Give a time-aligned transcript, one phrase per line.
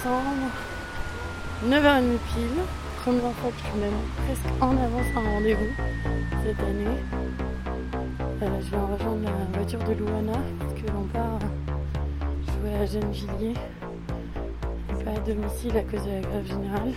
[0.00, 0.50] décembre,
[1.68, 2.62] 9h30 pile.
[3.02, 5.72] Première fois que je suis presque en avance un rendez-vous
[6.44, 6.96] cette année.
[8.42, 11.38] Euh, je vais rejoindre la voiture de Louana parce que l'on part
[12.46, 13.54] jouer à Gennevilliers.
[15.04, 16.92] Pas à domicile à cause de la grève générale.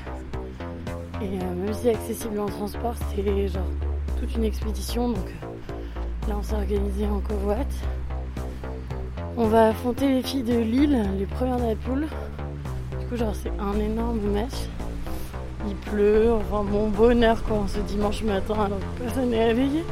[1.22, 3.64] Et euh, même si accessible en transport, c'est genre
[4.20, 5.10] toute une expédition.
[5.10, 5.30] Donc
[6.28, 7.74] là, on s'est organisé en covoite.
[9.36, 12.08] On va affronter les filles de Lille, les premières de la poule.
[13.16, 14.68] Genre, c'est un énorme match.
[15.68, 19.84] Il pleut, enfin, mon bonheur quand ce dimanche matin alors que personne n'est réveillé.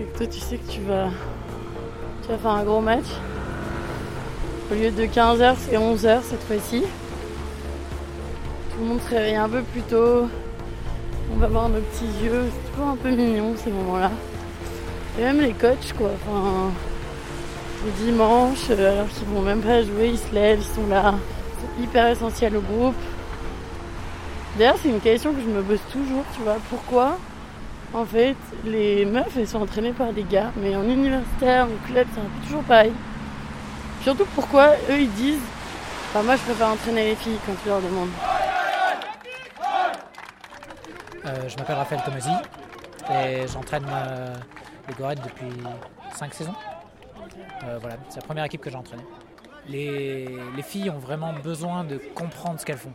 [0.00, 1.08] Et que toi, tu sais que tu vas,
[2.22, 3.04] tu vas faire un gros match.
[4.70, 6.80] Au lieu de 15h, c'est 11h cette fois-ci.
[8.70, 10.26] Tout le monde se réveille un peu plus tôt.
[11.34, 12.44] On va voir nos petits yeux.
[12.50, 14.10] C'est toujours un peu mignon ces moments-là.
[15.18, 16.08] Et même les coachs, quoi.
[16.14, 16.70] Enfin,
[17.84, 21.14] le dimanche, euh, alors qu'ils vont même pas jouer, ils se lèvent, ils sont là.
[21.80, 22.94] Hyper essentiel au groupe.
[24.58, 26.56] D'ailleurs, c'est une question que je me pose toujours, tu vois.
[26.68, 27.18] Pourquoi,
[27.94, 32.06] en fait, les meufs, elles sont entraînées par des gars, mais en universitaire, en club,
[32.14, 32.92] c'est toujours pareil.
[34.02, 35.40] Surtout pourquoi eux, ils disent
[36.14, 38.10] Enfin, moi, je préfère entraîner les filles quand tu leur demandes.
[41.24, 42.30] Euh, je m'appelle Raphaël Tomasi
[43.10, 44.34] et j'entraîne euh,
[44.88, 45.50] les Gorettes depuis
[46.14, 46.54] 5 saisons.
[47.64, 49.04] Euh, voilà, c'est la première équipe que j'ai entraînée.
[49.72, 52.92] Les, les filles ont vraiment besoin de comprendre ce qu'elles font.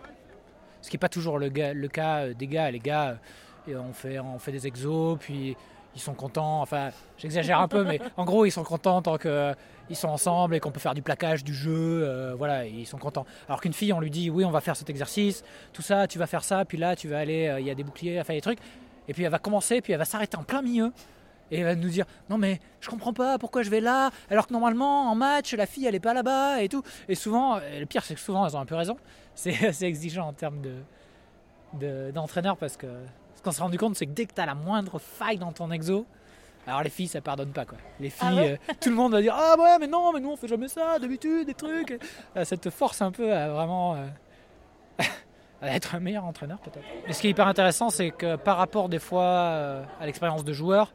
[0.81, 2.71] Ce qui n'est pas toujours le, cas euh, des gars.
[2.71, 3.17] Les gars,
[3.69, 3.79] euh,
[4.23, 5.55] on, fait, des exos, puis
[5.95, 6.61] ils sont contents.
[6.61, 10.59] Enfin, j'exagère un peu, mais en gros, ils sont contents tant qu'ils sont ensemble et
[10.59, 12.03] qu'on peut faire du plaquage, du jeu.
[12.03, 13.25] euh, voilà, ils sont contents.
[13.47, 16.19] Alors qu'une fille, on lui dit oui, on va faire cet exercice, tout ça, tu
[16.19, 18.33] vas faire ça, puis là, tu vas aller, euh, il y a des boucliers, enfin
[18.33, 18.59] des trucs.
[19.07, 20.91] Et puis elle va commencer, puis elle va s'arrêter en plein milieu.
[21.51, 24.47] Et elle va nous dire non mais je comprends pas pourquoi je vais là alors
[24.47, 26.83] que normalement en match la fille elle est pas là-bas et tout.
[27.07, 28.97] Et souvent et le pire c'est que souvent elles ont un peu raison.
[29.35, 30.73] C'est assez exigeant en termes de
[31.73, 32.87] de- d'entraîneur parce que
[33.35, 35.51] ce qu'on s'est rendu compte c'est que dès que tu as la moindre faille dans
[35.51, 36.05] ton exo
[36.65, 37.77] alors les filles ça pardonne pas quoi.
[37.99, 40.19] Les filles Ah ouais euh, tout le monde va dire ah ouais mais non mais
[40.19, 41.97] nous on fait jamais ça d'habitude des trucs.
[42.35, 44.05] Euh, ça te force un peu à vraiment euh,
[45.61, 46.85] à être un meilleur entraîneur peut-être.
[47.07, 50.51] Et ce qui est hyper intéressant c'est que par rapport des fois à l'expérience de
[50.53, 50.93] joueur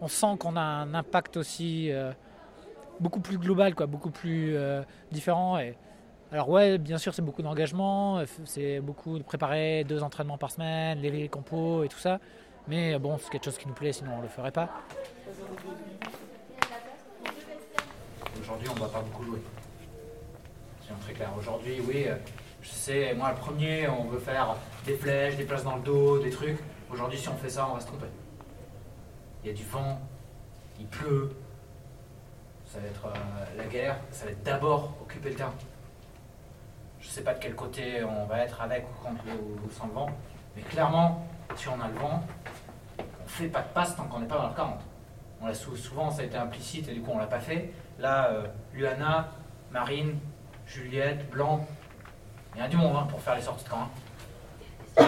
[0.00, 2.12] on sent qu'on a un impact aussi euh,
[3.00, 5.58] beaucoup plus global, quoi, beaucoup plus euh, différent.
[5.58, 5.76] Et,
[6.32, 10.50] alors ouais, bien sûr, c'est beaucoup d'engagement, euh, c'est beaucoup de préparer deux entraînements par
[10.50, 12.18] semaine, les compos et tout ça.
[12.68, 14.68] Mais bon, c'est quelque chose qui nous plaît, sinon on le ferait pas.
[18.40, 19.42] Aujourd'hui, on ne va pas beaucoup jouer.
[20.82, 21.30] Soyons très clair.
[21.38, 22.06] Aujourd'hui, oui,
[22.62, 24.56] je sais, moi le premier, on veut faire
[24.86, 26.58] des flèches, des places dans le dos, des trucs.
[26.92, 28.06] Aujourd'hui, si on fait ça, on va se tromper.
[29.42, 29.98] Il y a du vent,
[30.78, 31.34] il pleut,
[32.66, 35.54] ça va être euh, la guerre, ça va être d'abord occuper le terrain.
[37.00, 39.22] Je ne sais pas de quel côté on va être avec ou contre
[39.66, 40.06] ou sans le vent,
[40.54, 42.22] mais clairement, si on a le vent,
[42.98, 44.80] on fait pas de passe tant qu'on n'est pas dans le 40.
[45.40, 47.72] On l'a sou- souvent, ça a été implicite et du coup on l'a pas fait.
[47.98, 49.30] Là, euh, Luana,
[49.72, 50.18] Marine,
[50.66, 51.66] Juliette, Blanc,
[52.54, 53.88] il y a du monde hein, pour faire les sorties de camp.
[54.98, 55.04] hein.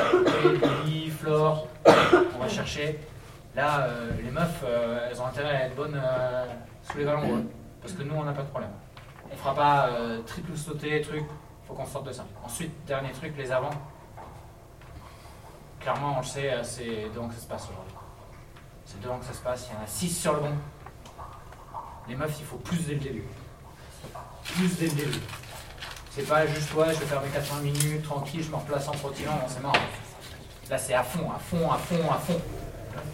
[0.86, 2.98] Lily, Flore, on va chercher.
[3.54, 6.46] Là, euh, les meufs, euh, elles ont intérêt à être bonnes euh,
[6.82, 7.44] sous les ballons,
[7.82, 8.70] parce que nous, on n'a pas de problème.
[9.30, 9.90] On fera pas
[10.26, 11.24] triple sauter, truc,
[11.66, 12.24] faut qu'on sorte de ça.
[12.44, 13.70] Ensuite, dernier truc, les avants.
[15.80, 17.94] Clairement, on le sait, c'est devant que ça se passe aujourd'hui.
[18.84, 20.54] C'est devant que ça se passe, il y en a 6 sur le banc.
[22.08, 23.24] Les meufs, il faut plus dès le début.
[24.44, 25.20] Plus dès le début.
[26.10, 28.92] C'est pas juste, ouais, je vais faire mes 80 minutes, tranquille, je me replace en
[28.92, 29.72] trottinant, c'est mort.
[30.68, 32.40] Là, c'est à fond, à fond, à fond, à fond.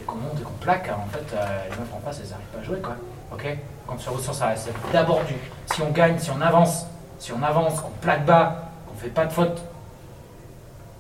[0.09, 2.61] Qu'on monte et qu'on plaque, en fait, euh, les meufs en face, elles n'arrivent pas
[2.61, 2.97] à jouer, quoi.
[3.31, 3.47] Ok?
[3.87, 5.35] Quand sur sur ça, c'est d'abord du.
[5.67, 6.87] Si on gagne, si on avance,
[7.19, 9.63] si on avance, qu'on plaque bas, qu'on fait pas de faute,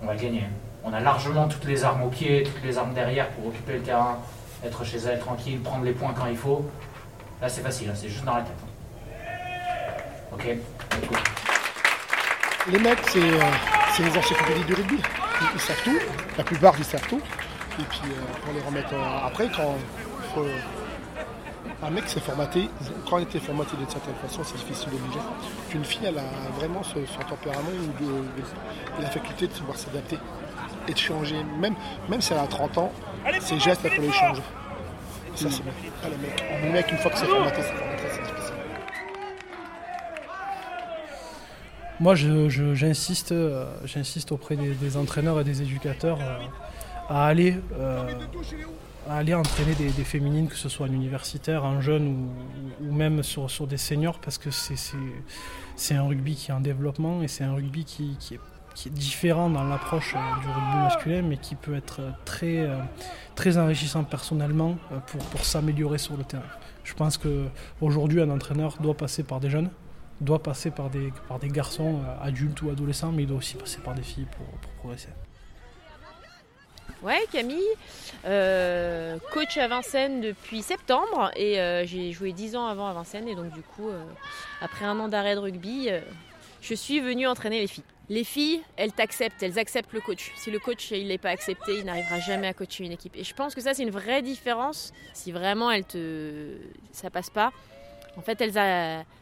[0.03, 0.45] on va le gagner.
[0.85, 3.83] On a largement toutes les armes au pied, toutes les armes derrière pour occuper le
[3.83, 4.19] terrain,
[4.63, 6.71] être chez elle tranquille, prendre les points quand il faut.
[7.41, 8.53] Là, c'est facile, hein, c'est juste dans la tête.
[10.34, 10.47] Ok?
[11.03, 11.19] Écoute.
[12.71, 13.41] Les mecs, c'est euh,
[14.01, 15.01] les encyclopédies du rugby.
[15.41, 15.99] Ils, ils savent tout,
[16.37, 17.22] la plupart ils savent tout.
[17.80, 19.77] Et puis euh, pour les remettre euh, après, quand
[20.34, 20.45] faut-
[21.80, 22.69] un mec s'est formaté,
[23.09, 25.21] quand il était formaté d'une certaine façon, c'est difficile de bouger.
[25.69, 26.25] Puis une fille, elle a
[26.59, 30.19] vraiment ce- son tempérament ou de, de- la faculté de savoir s'adapter
[30.89, 31.36] et de changer.
[31.60, 31.75] Même,
[32.09, 32.92] même si elle a 30 ans,
[33.41, 34.42] ses gestes, elle peut les changer.
[35.34, 35.72] Et ça, c'est bien.
[36.03, 36.45] Pas les mecs.
[36.65, 38.54] Les mecs, une fois que c'est formaté, c'est formaté, c'est difficile.
[42.01, 46.39] Moi, je- je- j'insiste, euh, j'insiste auprès des, des entraîneurs et des éducateurs euh,
[47.09, 48.07] à aller, euh,
[49.09, 52.28] aller entraîner des, féminines, que ce soit en universitaire, en jeune
[52.81, 57.22] ou, même sur, sur, des seniors, parce que c'est un rugby qui est en développement
[57.22, 58.41] et c'est un rugby qui, qui, est,
[58.91, 62.78] différent dans l'approche euh, du rugby masculin, mais qui peut être très, euh,
[63.34, 64.77] très enrichissant personnellement
[65.07, 66.45] pour, pour s'améliorer sur le terrain.
[66.84, 69.71] Je pense qu'aujourd'hui, un entraîneur doit passer par des jeunes,
[70.21, 73.78] doit passer par des, par des garçons adultes ou adolescents, mais il doit aussi passer
[73.81, 74.47] par des filles pour
[74.78, 75.09] progresser.
[77.00, 77.62] Ouais, Camille,
[78.24, 83.28] euh, coach à Vincennes depuis septembre et euh, j'ai joué 10 ans avant à Vincennes
[83.28, 84.03] et donc du coup, euh,
[84.60, 85.91] après un an d'arrêt de rugby,
[86.60, 87.84] je suis venue entraîner les filles.
[88.09, 90.33] Les filles, elles t'acceptent, elles acceptent le coach.
[90.34, 93.15] Si le coach il n'est pas accepté, il n'arrivera jamais à coacher une équipe.
[93.16, 94.92] Et je pense que ça c'est une vraie différence.
[95.12, 96.56] Si vraiment elle te,
[96.91, 97.53] ça passe pas,
[98.16, 98.54] en fait elles,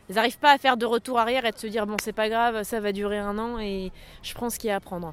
[0.08, 2.62] n'arrivent pas à faire de retour arrière et de se dire bon c'est pas grave,
[2.62, 5.12] ça va durer un an et je prends ce qu'il y a à apprendre.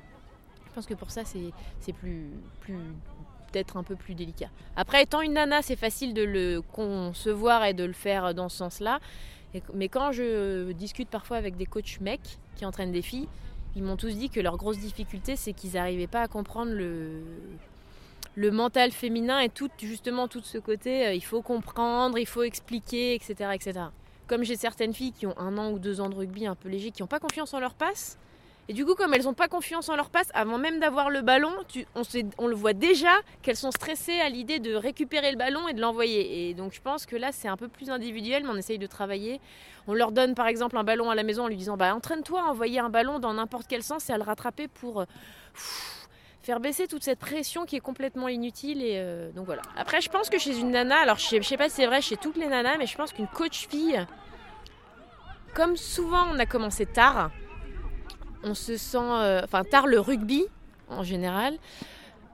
[0.74, 2.32] Je pense que pour ça, c'est plus,
[3.52, 4.50] peut-être un peu plus délicat.
[4.76, 8.58] Après, étant une nana, c'est facile de le concevoir et de le faire dans ce
[8.58, 9.00] sens-là.
[9.76, 13.28] Mais quand je discute parfois avec des coachs mecs qui entraînent des filles,
[13.76, 17.22] ils m'ont tous dit que leur grosse difficulté, c'est qu'ils n'arrivaient pas à comprendre le,
[18.34, 22.42] le mental féminin et tout, justement tout ce côté, euh, il faut comprendre, il faut
[22.42, 23.52] expliquer, etc.
[23.54, 23.80] etc.
[24.26, 26.70] Comme j'ai certaines filles qui ont un an ou deux ans de rugby un peu
[26.70, 28.18] léger, qui n'ont pas confiance en leur passe,
[28.70, 31.22] et du coup, comme elles n'ont pas confiance en leur passe, avant même d'avoir le
[31.22, 31.52] ballon,
[32.38, 33.12] on, le voit déjà
[33.42, 36.50] qu'elles sont stressées à l'idée de récupérer le ballon et de l'envoyer.
[36.50, 38.88] Et donc je pense que là, c'est un peu plus individuel, mais on essaye de
[38.88, 39.42] travailler.
[39.88, 42.42] On leur donne par exemple un ballon à la maison en lui disant bah, entraîne-toi
[42.42, 45.02] à envoyer un ballon dans n'importe quel sens et à le rattraper pour...
[45.02, 45.06] Euh,
[46.42, 49.62] faire baisser toute cette pression qui est complètement inutile et euh, donc voilà.
[49.78, 52.02] Après je pense que chez une nana, alors je sais, sais pas si c'est vrai
[52.02, 54.06] chez toutes les nanas, mais je pense qu'une coach fille,
[55.54, 57.32] comme souvent on a commencé tard,
[58.44, 60.46] on se sent, euh, enfin tard le rugby
[60.90, 61.58] en général,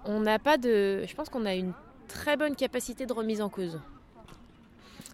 [0.06, 1.73] on n'a pas de, je pense qu'on a une
[2.07, 3.79] très bonne capacité de remise en cause.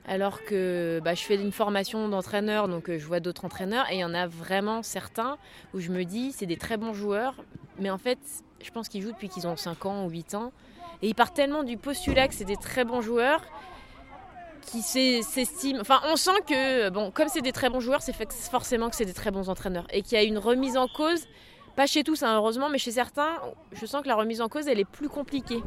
[0.07, 3.95] Alors que bah, je fais une formation d'entraîneur, donc euh, je vois d'autres entraîneurs, et
[3.95, 5.37] il y en a vraiment certains
[5.73, 7.35] où je me dis, c'est des très bons joueurs,
[7.79, 8.19] mais en fait,
[8.63, 10.51] je pense qu'ils jouent depuis qu'ils ont 5 ans ou 8 ans,
[11.01, 13.41] et ils partent tellement du postulat que c'est des très bons joueurs,
[14.65, 15.79] qui s'estiment.
[15.79, 18.15] Enfin, on sent que, bon, comme c'est des très bons joueurs, c'est
[18.51, 19.87] forcément que c'est des très bons entraîneurs.
[19.91, 21.27] Et qu'il y a une remise en cause,
[21.75, 23.37] pas chez tous, hein, heureusement, mais chez certains,
[23.71, 25.61] je sens que la remise en cause, elle est plus compliquée.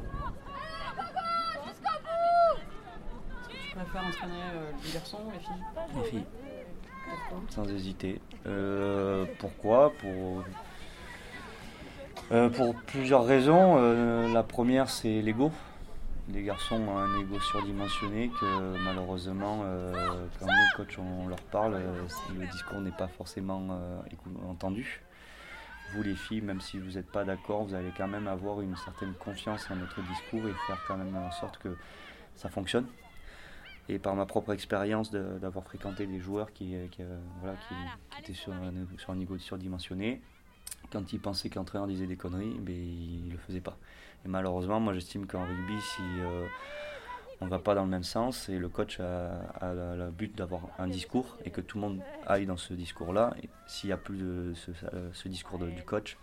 [3.49, 6.03] Tu préfères entraîner euh, les garçons ou les filles?
[6.03, 6.25] Les filles.
[7.51, 8.21] Sans hésiter.
[8.47, 9.93] Euh, pourquoi?
[10.01, 10.45] Pour.
[12.31, 13.77] Euh, pour plusieurs raisons.
[14.33, 15.51] la première, c'est l'ego
[16.33, 21.75] les garçons ont un ego surdimensionné que malheureusement, euh, quand les coachs on leur parle,
[21.75, 22.03] euh,
[22.39, 24.01] le discours n'est pas forcément euh,
[24.49, 25.03] entendu.
[25.95, 28.77] Vous les filles, même si vous n'êtes pas d'accord, vous allez quand même avoir une
[28.77, 31.75] certaine confiance en notre discours et faire quand même en sorte que
[32.37, 32.87] ça fonctionne.
[33.89, 39.17] Et par ma propre expérience d'avoir fréquenté des joueurs qui, étaient sur un, sur un
[39.17, 40.21] niveau surdimensionné,
[40.93, 43.79] quand ils pensaient que l'entraîneur disait des conneries, ben, ils ne le faisaient pas.
[44.25, 46.47] Et malheureusement, moi j'estime qu'en rugby, si euh,
[47.41, 50.63] on ne va pas dans le même sens et le coach a, le but d'avoir
[50.79, 53.35] un discours et que tout le monde aille dans ce discours-là,
[53.67, 54.55] s'il n'y a plus de
[55.13, 56.17] ce, discours du coach,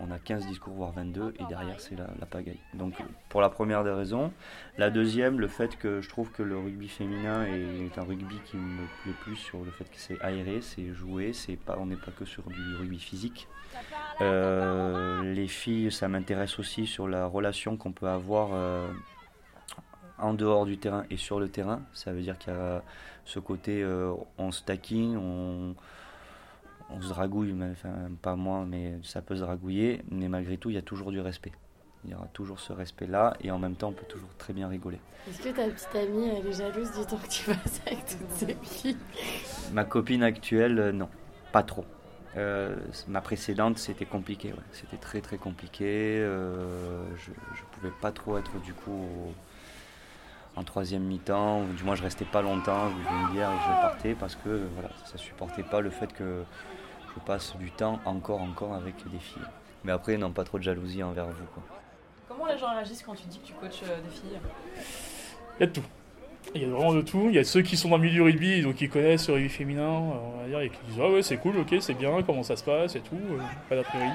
[0.00, 2.60] on a 15 discours, voire 22, et derrière, c'est la, pagaille.
[2.74, 2.94] Donc,
[3.28, 4.32] pour la première des raisons.
[4.78, 8.56] La deuxième, le fait que je trouve que le rugby féminin est, un rugby qui
[8.56, 12.10] me plaît plus sur le fait que c'est aéré, c'est joué, c'est on n'est pas
[12.10, 13.48] que sur du rugby physique.
[14.20, 18.86] Euh, les filles, ça m'intéresse aussi sur la relation qu'on peut avoir euh,
[20.18, 21.82] en dehors du terrain et sur le terrain.
[21.92, 22.82] Ça veut dire qu'il y a
[23.24, 24.62] ce côté, euh, on se
[25.16, 25.74] on
[26.90, 30.74] on se dragouille, enfin, pas moi, mais ça peut se dragouiller, mais malgré tout, il
[30.74, 31.52] y a toujours du respect.
[32.04, 34.68] Il y aura toujours ce respect-là, et en même temps, on peut toujours très bien
[34.68, 34.98] rigoler.
[35.28, 38.30] Est-ce que ta petite amie, elle est jalouse du temps que tu passes avec toutes
[38.30, 38.98] ces filles?
[39.72, 41.08] Ma copine actuelle, euh, non,
[41.52, 41.86] pas trop.
[42.36, 42.76] Euh,
[43.08, 46.18] ma précédente, c'était compliqué, c'était très très compliqué.
[46.18, 49.06] Euh, je ne pouvais pas trop être du coup
[50.56, 54.14] en troisième mi-temps, du moins je restais pas longtemps, je une bière et je partais
[54.14, 56.44] parce que voilà, ça supportait pas le fait que
[57.14, 59.42] je passe du temps encore, encore avec des filles.
[59.84, 61.44] Mais après, non, pas trop de jalousie envers vous.
[61.52, 61.62] Quoi.
[62.28, 64.38] Comment les gens réagissent quand tu dis que tu coaches euh, des filles?
[65.58, 65.84] Il y a de tout.
[66.54, 67.26] Il y a vraiment de tout.
[67.28, 69.48] Il y a ceux qui sont dans le milieu rugby, donc qui connaissent le rugby
[69.48, 72.42] féminin, on va dire, et qui disent Ah ouais, c'est cool, ok, c'est bien, comment
[72.42, 74.08] ça se passe et tout, euh, pas d'a priori.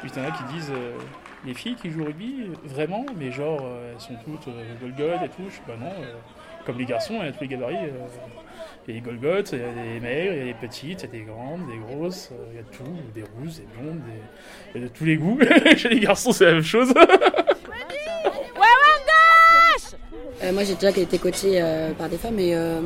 [0.00, 0.96] Puis il y en a qui disent euh,
[1.44, 3.60] Les filles qui jouent au rugby, vraiment, mais genre,
[3.92, 5.42] elles sont toutes euh, et tout.
[5.48, 5.90] Je sais pas, non.
[6.64, 7.76] comme les garçons, il y a tous les gabarits.
[8.86, 11.02] Il y a des Golgotes, il y a des maigres, il y a des petites,
[11.02, 12.84] il y a des grandes, des grosses, euh, il y a tout,
[13.14, 14.00] des rousses, des blondes,
[14.74, 15.38] il y a de tous les goûts.
[15.76, 16.92] Chez les garçons, c'est la même chose.
[20.42, 22.80] Euh, moi, j'ai déjà été coachée euh, par des femmes et euh,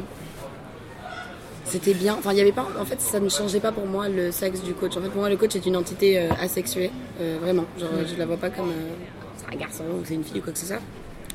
[1.67, 2.15] c'était bien.
[2.19, 2.67] Enfin, il y avait pas.
[2.81, 4.97] En fait, ça ne changeait pas pour moi le sexe du coach.
[4.97, 7.65] En fait, pour moi, le coach est une entité euh, asexuée, euh, vraiment.
[7.79, 8.95] Genre, je la vois pas comme euh,
[9.37, 10.81] c'est un garçon ou c'est une fille ou quoi que ce soit.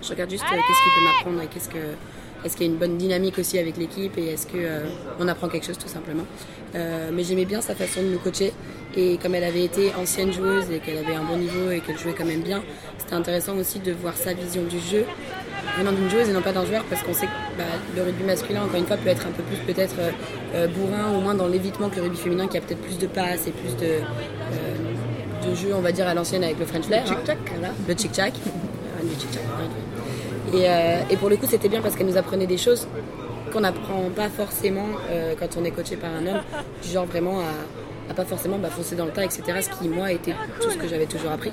[0.02, 1.78] Je regarde juste euh, qu'est-ce qu'il peut m'apprendre et qu'est-ce que
[2.44, 4.80] est-ce qu'il y a une bonne dynamique aussi avec l'équipe et est-ce que euh,
[5.20, 6.26] on apprend quelque chose tout simplement.
[6.74, 8.52] Mais j'aimais bien sa façon de nous coacher
[8.96, 12.00] et comme elle avait été ancienne joueuse et qu'elle avait un bon niveau et qu'elle
[12.00, 12.64] jouait quand même bien,
[12.98, 15.06] c'était intéressant aussi de voir sa vision du jeu
[15.78, 17.28] venant d'une joueuse et non pas d'un joueur parce qu'on sait
[17.62, 20.12] bah, le rugby masculin encore une fois peut être un peu plus peut-être euh,
[20.56, 23.08] euh, bourrin ou moins dans l'évitement que le rugby féminin qui a peut-être plus de
[23.08, 26.86] passes et plus de, euh, de jeux on va dire à l'ancienne avec le French
[26.86, 27.04] flair.
[27.04, 27.06] hein.
[27.50, 27.94] Voilà, le
[29.04, 29.44] le chick-chack,
[30.54, 30.60] ouais.
[30.60, 32.88] Et, euh, et pour le coup c'était bien parce qu'elle nous apprenait des choses
[33.54, 34.88] qu'on n'apprend pas forcément
[35.40, 36.42] quand on est coaché par un homme,
[36.82, 39.44] du genre vraiment à, à pas forcément bah, foncer dans le tas, etc.
[39.62, 41.52] Ce qui, moi, était tout ce que j'avais toujours appris.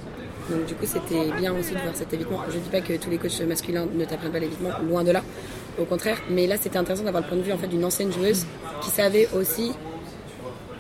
[0.49, 2.39] Donc, du coup, c'était bien aussi de voir cet évitement.
[2.49, 5.23] Je dis pas que tous les coachs masculins ne t'apprennent pas l'évitement, loin de là,
[5.79, 6.19] au contraire.
[6.31, 8.45] Mais là, c'était intéressant d'avoir le point de vue en fait, d'une ancienne joueuse
[8.83, 9.73] qui savait aussi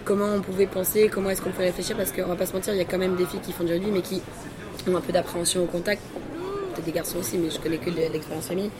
[0.04, 2.72] comment on pouvait penser, comment est-ce qu'on peut réfléchir, parce qu'on va pas se mentir,
[2.74, 4.22] il y a quand même des filles qui font du rugby, mais qui
[4.88, 6.00] ont un peu d'appréhension au contact.
[6.72, 8.70] Peut-être des garçons aussi, mais je connais que l'expérience féminine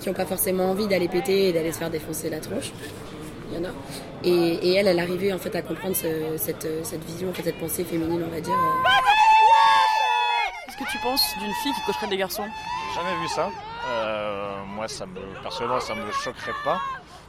[0.00, 2.72] qui n'ont pas forcément envie d'aller péter et d'aller se faire défoncer la tronche.
[3.52, 3.72] Il y en a.
[4.24, 4.30] Et,
[4.70, 7.58] et elle, elle arrivait en fait à comprendre ce- cette, cette vision, en fait, cette
[7.58, 8.52] pensée féminine, on va dire.
[8.54, 8.88] euh.
[10.66, 12.44] Qu'est-ce que tu penses d'une fille qui cocherait des garçons?
[12.94, 13.50] Jamais vu ça.
[13.88, 14.86] Euh, moi,
[15.42, 16.80] personnellement, ça me choquerait pas.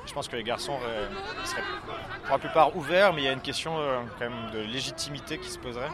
[0.06, 1.08] Je pense que les garçons euh,
[1.46, 1.62] seraient
[2.24, 5.38] pour la plupart ouverts, mais il y a une question euh, quand même de légitimité
[5.38, 5.90] qui se poserait.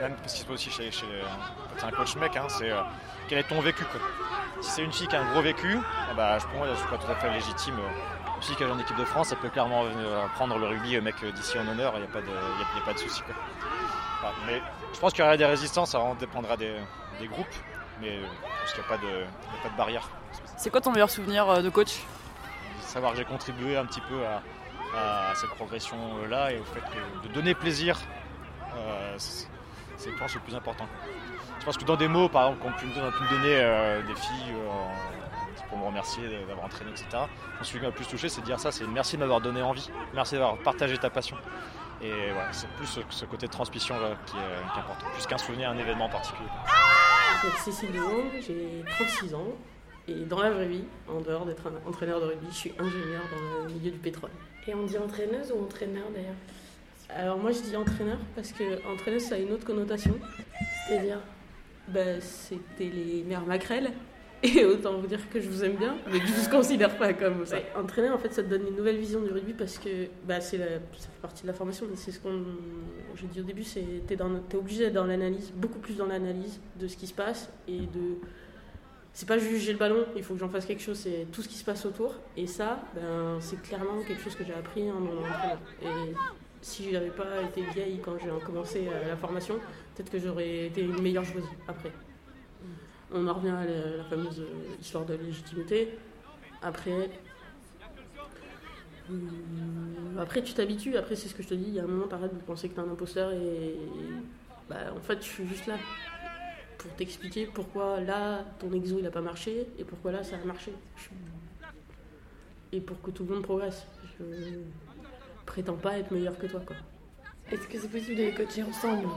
[0.00, 2.80] Même ce qui se pose aussi chez, c'est un coach mec, hein, c'est euh,
[3.28, 4.00] quel est ton vécu quoi?
[4.60, 5.76] Si c'est une fille qui a un gros vécu,
[6.10, 7.74] eh bah, je- pour moi, je suis pas tout à fait légitime.
[7.80, 10.66] euh, Une fille qui est en équipe de France, elle peut clairement euh, prendre le
[10.68, 12.96] rugby euh, mec euh, d'ici en honneur, il n'y a pas de, y a- a
[12.96, 13.22] souci.
[14.46, 14.62] Mais
[14.94, 16.76] je pense qu'il y aura des résistances, ça dépendra des
[17.26, 17.46] groupes,
[18.00, 20.08] mais euh, je pense qu'il n'y a, pas de- il y a pas de barrière.
[20.56, 22.00] C'est quoi ton meilleur souvenir euh, de coach?
[22.80, 27.28] Savoir que j'ai contribué un petit peu à, à cette progression-là et au fait que
[27.28, 27.98] de donner plaisir,
[28.76, 29.46] euh, c'est,
[30.10, 30.86] je pense, le plus important.
[31.60, 34.14] Je pense que dans des mots, par exemple, qu'on donner, pu me donner euh, des
[34.14, 37.06] filles euh, pour me remercier d'avoir entraîné, etc.
[37.62, 39.60] Celui qui m'a le plus touché, c'est de dire ça, c'est merci de m'avoir donné
[39.60, 41.36] envie, merci d'avoir partagé ta passion.
[42.00, 45.06] Et voilà, c'est plus ce, ce côté de transmission là, qui, est, qui est important,
[45.12, 46.48] plus qu'un souvenir, un événement en particulier.
[47.38, 49.46] M'appelle Cécile Dezong, j'ai 36 ans
[50.08, 53.22] et dans la vraie vie, en dehors d'être un entraîneur de rugby, je suis ingénieur
[53.30, 54.30] dans le milieu du pétrole.
[54.66, 56.34] Et on dit entraîneuse ou entraîneur d'ailleurs?
[57.10, 60.18] Alors moi je dis entraîneur parce que entraîneuse ça a une autre connotation.
[60.88, 61.20] C'est-à-dire?
[61.86, 63.92] Bah, C'était les mères maquerelles.
[64.42, 67.12] Et autant vous dire que je vous aime bien, mais que je vous considère pas
[67.12, 67.56] comme ça.
[67.76, 70.58] Entraîneur, en fait, ça te donne une nouvelle vision du rugby parce que bah, c'est
[70.58, 71.86] ça fait partie de la formation.
[71.96, 72.44] C'est ce qu'on,
[73.16, 76.06] j'ai dit au début, c'est t'es dans, t'es obligé d'être dans l'analyse, beaucoup plus dans
[76.06, 78.18] l'analyse de ce qui se passe et de.
[79.12, 80.98] C'est pas j'ai le ballon, il faut que j'en fasse quelque chose.
[80.98, 82.14] C'est tout ce qui se passe autour.
[82.36, 85.58] Et ça, ben, c'est clairement quelque chose que j'ai appris en mon entraîneur.
[85.82, 86.14] Et
[86.60, 89.56] si j'avais pas été vieille quand j'ai commencé euh, la formation,
[89.96, 91.90] peut-être que j'aurais été une meilleure joueuse après.
[93.12, 95.98] On en revient à la, la fameuse euh, histoire de légitimité.
[96.62, 97.10] Après,
[99.08, 100.96] hum, après tu t'habitues.
[100.96, 101.68] Après, c'est ce que je te dis.
[101.68, 103.76] Il y a un moment, t'arrêtes de penser que t'es un imposteur et
[104.68, 105.76] bah, en fait, je suis juste là
[106.76, 110.44] pour t'expliquer pourquoi là ton exo il a pas marché et pourquoi là ça a
[110.44, 110.72] marché.
[112.72, 113.86] Et pour que tout le monde progresse.
[114.20, 114.24] Je
[115.46, 116.76] prétends pas être meilleur que toi, quoi.
[117.50, 119.08] Est-ce que c'est possible de les coacher ensemble,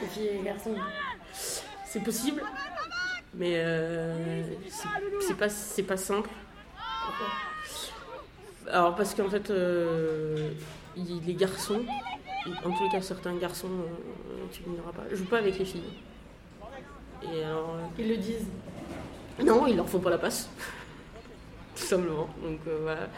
[0.00, 0.74] les filles et les garçons?
[1.32, 2.42] C'est possible,
[3.34, 4.42] mais euh,
[5.20, 6.28] c'est- pas, c'est pas simple.
[8.70, 10.50] Alors parce qu'en fait, euh,
[10.96, 11.82] les garçons,
[12.64, 15.64] en tous les cas certains garçons, euh, tu ne diras pas, jouent pas avec les
[15.64, 15.82] filles.
[17.22, 18.46] Et alors, euh, Ils le disent.
[19.44, 20.48] non, ils leur font pas la passe.
[21.76, 22.28] Tout simplement.
[22.42, 23.08] Donc euh, voilà.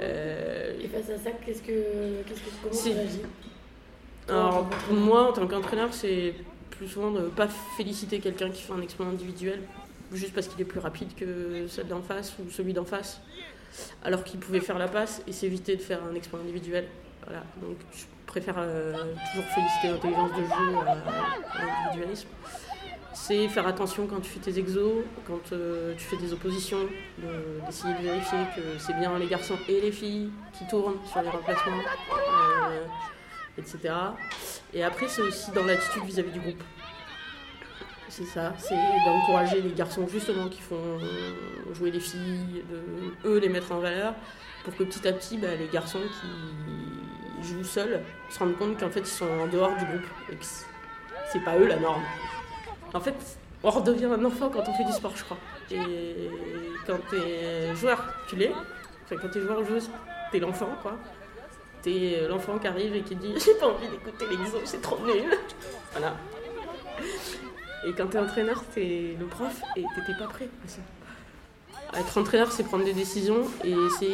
[0.00, 3.20] Euh, Et face à ça, qu'est-ce que, qu'est-ce que, comment réagis
[4.28, 6.34] Alors, pour moi, en tant qu'entraîneur, c'est
[6.78, 9.60] plus souvent de ne pas féliciter quelqu'un qui fait un exploit individuel,
[10.12, 13.20] juste parce qu'il est plus rapide que celle d'en face ou celui d'en face,
[14.04, 16.86] alors qu'il pouvait faire la passe et s'éviter de faire un exploit individuel.
[17.26, 17.42] Voilà.
[17.60, 18.92] Donc, je préfère euh,
[19.32, 22.28] toujours féliciter l'intelligence de jeu à, à l'individualisme.
[23.12, 26.78] C'est faire attention quand tu fais tes exos, quand euh, tu fais des oppositions,
[27.18, 31.20] de- d'essayer de vérifier que c'est bien les garçons et les filles qui tournent sur
[31.22, 31.72] les remplacements.
[32.12, 32.84] Euh,
[33.58, 33.78] etc.
[34.72, 36.62] Et après, c'est aussi dans l'attitude vis-à-vis du groupe.
[38.08, 38.74] C'est ça, c'est
[39.04, 40.98] d'encourager les garçons justement qui font
[41.74, 44.14] jouer les filles, de eux les mettre en valeur,
[44.64, 48.00] pour que petit à petit, bah, les garçons qui jouent seuls
[48.30, 50.64] se rendent compte qu'en fait ils sont en dehors du groupe et que c'est-
[51.44, 52.02] pas eux la norme.
[52.94, 53.14] En fait,
[53.62, 55.36] on redevient un enfant quand on fait du sport, je crois.
[55.70, 56.30] Et
[56.86, 58.50] quand t'es joueur, tu l'es.
[59.04, 59.90] Enfin, quand t'es joueur ou joueuse,
[60.32, 60.96] t'es l'enfant, quoi.
[61.82, 65.36] T'es l'enfant qui arrive et qui dit J'ai pas envie d'écouter l'exo, c'est trop nul.
[65.92, 66.16] Voilà.
[67.86, 70.80] Et quand t'es entraîneur, t'es le prof et t'étais pas prêt à ça.
[71.98, 74.12] Être entraîneur, c'est prendre des décisions et c'est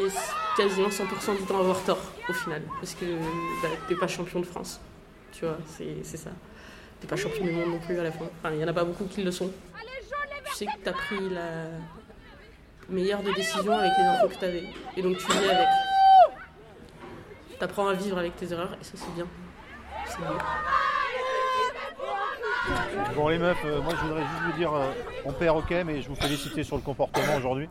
[0.56, 2.62] quasiment 100% du temps avoir tort au final.
[2.80, 3.04] Parce que
[3.62, 4.80] bah, t'es pas champion de France.
[5.32, 6.30] Tu vois, c'est ça.
[7.00, 8.26] T'es pas champion du monde non plus à la fin.
[8.38, 9.50] Enfin, il y en a pas beaucoup qui le sont.
[10.46, 11.64] Tu sais que t'as pris la
[12.88, 14.64] meilleure des décisions avec les infos que t'avais.
[14.96, 15.66] Et donc tu vis avec.
[17.58, 19.26] T'apprends à vivre avec tes erreurs et ça c'est bien.
[20.06, 20.30] C'est bien.
[23.14, 24.90] Bon les meufs, euh, moi je voudrais juste vous dire, euh,
[25.24, 27.68] on perd ok, mais je vous félicite sur le comportement aujourd'hui.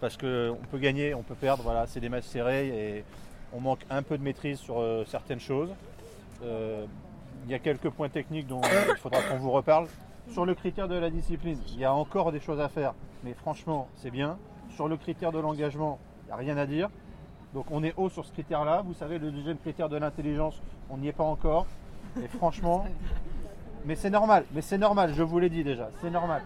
[0.00, 3.04] Parce qu'on peut gagner, on peut perdre, voilà, c'est des matchs serrés et
[3.52, 5.70] on manque un peu de maîtrise sur euh, certaines choses.
[6.42, 9.86] Il y a quelques points techniques dont il faudra qu'on vous reparle.
[10.30, 13.34] Sur le critère de la discipline, il y a encore des choses à faire, mais
[13.34, 14.38] franchement c'est bien.
[14.74, 16.90] Sur le critère de l'engagement, il n'y a rien à dire.
[17.54, 18.82] Donc on est haut sur ce critère-là.
[18.84, 21.66] Vous savez, le deuxième critère de l'intelligence, on n'y est pas encore.
[22.22, 22.84] Et franchement,
[23.84, 26.42] mais c'est normal, mais c'est normal, je vous l'ai dit déjà, c'est normal.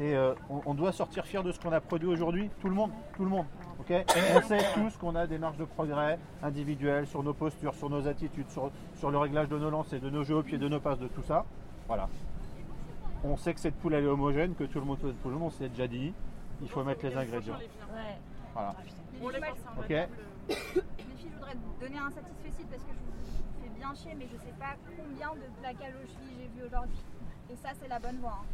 [0.00, 0.34] Euh,
[0.66, 3.30] on, doit sortir fier de ce qu'on a produit aujourd'hui, tout le monde, tout le
[3.30, 3.46] monde.
[3.78, 8.08] on sait tous qu'on a des marges de progrès individuelles sur nos postures, sur nos
[8.08, 10.98] attitudes, sur, le réglage de nos lancers, de nos jeux au pied, de nos passes,
[10.98, 11.44] de tout ça.
[11.86, 12.08] Voilà.
[13.22, 15.50] On sait que cette poule est homogène, que tout le monde tout le monde, on
[15.50, 16.12] s'est déjà dit.
[16.60, 17.54] Il faut mettre les ingrédients.
[18.54, 18.74] Voilà.
[19.78, 19.88] Ok.
[19.88, 23.04] Les filles, je voudrais donner un satisfait parce que je
[24.16, 26.98] mais je sais pas combien de plaquages aux chevilles j'ai vu aujourd'hui.
[27.50, 28.40] Et ça, c'est la bonne voie.
[28.40, 28.46] Hein.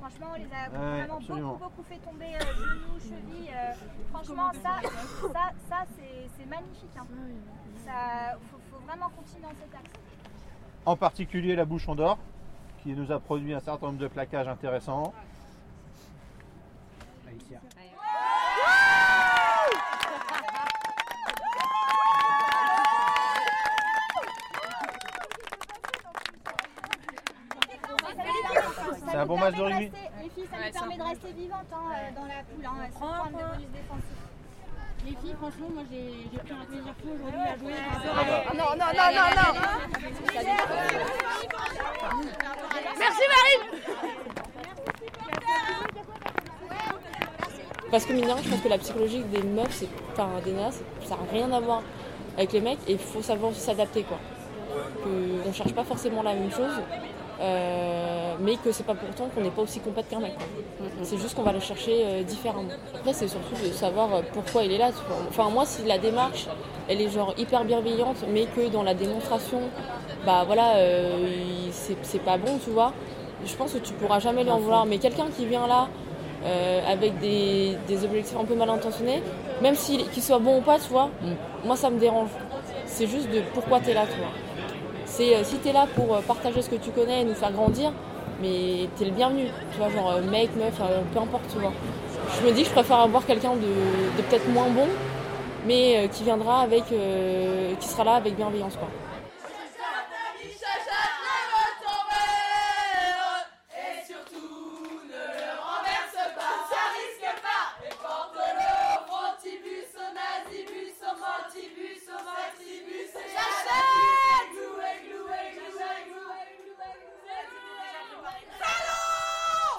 [0.00, 3.50] Franchement, on les a vraiment beaucoup, beaucoup fait tomber euh, genoux, chevilles.
[3.54, 3.72] Euh,
[4.10, 4.80] franchement, ça,
[5.32, 6.96] ça, ça c'est magnifique.
[6.98, 7.06] Hein.
[7.84, 9.92] Ça, faut, vraiment continuer dans cet axe.
[10.86, 12.18] En particulier la bouchon d'or,
[12.82, 15.12] qui nous a produit un certain nombre de plaquages intéressants.
[29.50, 29.68] De.
[29.68, 29.90] Les
[30.30, 33.30] filles, ça nous permet de rester vivantes hein, euh, dans la poule, hein, sans prendre
[33.30, 34.20] de bonus défensifs.
[35.04, 37.74] Les filles, franchement, moi j'ai pris un plaisir fou aujourd'hui à jouer.
[37.80, 38.54] Ah.
[38.54, 39.50] Non, non, non, non, non
[42.98, 43.60] Merci Marie
[47.90, 51.16] Parce que mine je pense que la psychologie des meufs, c'est, enfin des nanas, ça
[51.16, 51.82] n'a rien à voir
[52.36, 54.18] avec les mecs et il faut savoir aussi s'adapter quoi.
[55.02, 56.80] Que on cherche pas forcément la même chose
[57.40, 60.34] euh, mais que c'est pas pourtant qu'on n'est pas aussi complète qu'un mec.
[61.02, 62.68] C'est juste qu'on va le chercher euh, différemment.
[62.94, 64.90] Après, c'est surtout de savoir euh, pourquoi il est là.
[65.28, 66.48] Enfin, moi, si la démarche,
[66.88, 69.60] elle est genre hyper bienveillante, mais que dans la démonstration,
[70.26, 70.74] bah voilà,
[71.72, 72.92] c'est pas bon, tu vois,
[73.46, 74.84] je pense que tu pourras jamais lui en vouloir.
[74.84, 75.88] Mais quelqu'un qui vient là,
[76.86, 79.22] avec des, objectifs un peu mal intentionnés,
[79.62, 81.10] même qu'il soit bon ou pas, tu vois,
[81.64, 82.28] moi ça me dérange.
[82.84, 84.49] C'est juste de pourquoi tu es là, tu vois.
[85.20, 87.52] C'est euh, si t'es là pour euh, partager ce que tu connais et nous faire
[87.52, 87.92] grandir,
[88.40, 89.48] mais t'es le bienvenu.
[89.70, 90.80] Tu vois, genre euh, mec, meuf,
[91.12, 91.72] peu importe, tu vois.
[92.40, 94.86] Je me dis que je préfère avoir quelqu'un de, peut-être moins bon,
[95.66, 98.88] mais qui viendra avec, qui sera là avec bienveillance, quoi.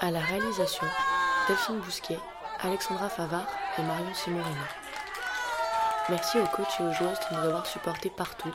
[0.04, 0.88] À la réalisation,
[1.48, 2.18] Delphine Bousquet,
[2.62, 3.46] Alexandra Favard
[3.78, 4.64] et Marion Simorino.
[6.10, 8.50] Merci aux coachs et aux joueuses de nous avoir supportés partout,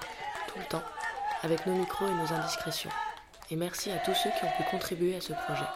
[0.49, 0.83] tout le temps,
[1.45, 2.91] avec nos micros et nos indiscrétions.
[3.53, 5.69] Et merci à tous ceux qui ont pu contribuer à ce projet.